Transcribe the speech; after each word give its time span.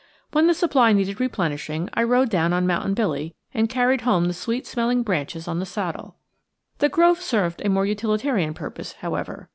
When 0.31 0.47
the 0.47 0.55
supply 0.55 0.93
needed 0.93 1.19
replenishing, 1.19 1.87
I 1.93 2.01
rode 2.01 2.31
down 2.31 2.53
on 2.53 2.65
Mountain 2.65 2.95
Billy 2.95 3.35
and 3.53 3.69
carried 3.69 4.01
home 4.01 4.25
the 4.25 4.33
sweet 4.33 4.65
smelling 4.65 5.03
branches 5.03 5.47
on 5.47 5.59
the 5.59 5.63
saddle. 5.67 6.15
The 6.79 6.89
grove 6.89 7.21
served 7.21 7.61
a 7.63 7.69
more 7.69 7.85
utilitarian 7.85 8.55
purpose, 8.55 8.93
however. 8.93 9.47